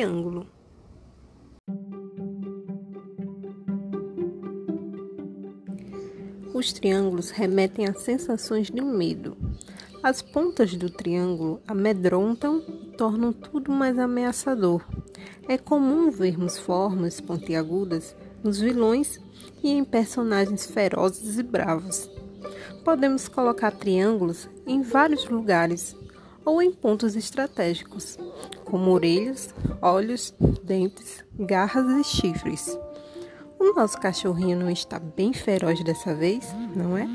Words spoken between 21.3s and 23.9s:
e bravos. Podemos colocar